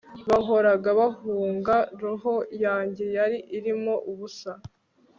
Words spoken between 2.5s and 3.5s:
yanjye yari